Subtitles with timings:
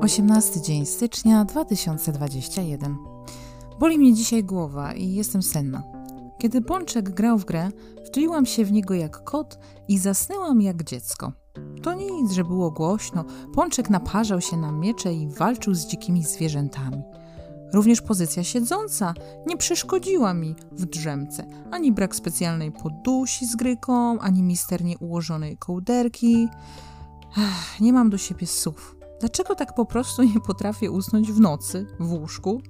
[0.00, 2.96] 18 dzień stycznia 2021.
[3.78, 5.82] Boli mnie dzisiaj głowa i jestem senna.
[6.38, 7.70] Kiedy Pączek grał w grę,
[8.06, 11.32] wtuliłam się w niego jak kot i zasnęłam jak dziecko.
[11.82, 13.24] To nic, że było głośno.
[13.54, 17.02] Pączek naparzał się na miecze i walczył z dzikimi zwierzętami.
[17.72, 19.14] Również pozycja siedząca
[19.46, 21.46] nie przeszkodziła mi w drzemce.
[21.70, 26.48] Ani brak specjalnej podusi z gryką, ani misternie ułożonej kołderki.
[27.80, 28.96] Nie mam do siebie słów.
[29.20, 32.62] Dlaczego tak po prostu nie potrafię usnąć w nocy, w łóżku?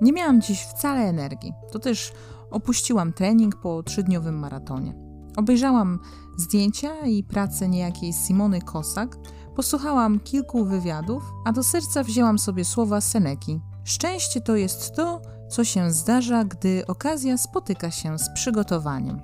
[0.00, 1.52] Nie miałam dziś wcale energii.
[1.72, 2.12] To też
[2.50, 4.94] opuściłam trening po trzydniowym maratonie.
[5.36, 5.98] Obejrzałam
[6.36, 9.16] zdjęcia i pracę niejakiej Simony Kosak,
[9.56, 13.60] posłuchałam kilku wywiadów, a do serca wzięłam sobie słowa Seneki.
[13.84, 19.20] Szczęście to jest to, co się zdarza, gdy okazja spotyka się z przygotowaniem.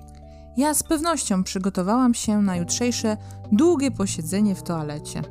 [0.56, 3.16] Ja z pewnością przygotowałam się na jutrzejsze
[3.52, 5.22] długie posiedzenie w toalecie.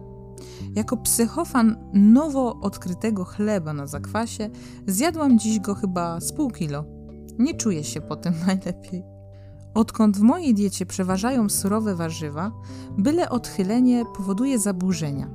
[0.75, 4.49] Jako psychofan nowo odkrytego chleba na zakwasie
[4.87, 6.85] zjadłam dziś go chyba z pół kilo.
[7.39, 9.03] Nie czuję się po tym najlepiej.
[9.73, 12.51] Odkąd w mojej diecie przeważają surowe warzywa,
[12.97, 15.29] byle odchylenie powoduje zaburzenia.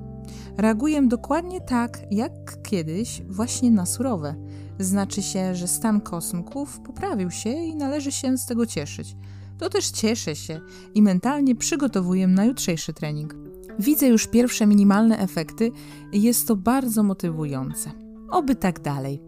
[0.57, 4.35] Reaguję dokładnie tak, jak kiedyś, właśnie na surowe.
[4.79, 9.17] Znaczy się, że stan kosmków poprawił się i należy się z tego cieszyć.
[9.61, 10.61] To też cieszę się
[10.95, 13.35] i mentalnie przygotowuję na jutrzejszy trening.
[13.79, 15.73] Widzę już pierwsze minimalne efekty
[16.13, 17.91] i jest to bardzo motywujące.
[18.31, 19.23] Oby tak dalej.